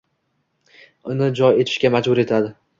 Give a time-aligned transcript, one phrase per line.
[1.15, 2.55] Uni jo etishga majbur etadi.